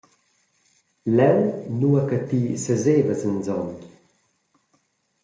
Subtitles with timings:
[1.17, 1.41] Leu,
[1.79, 3.69] nua che ti sesevas anson.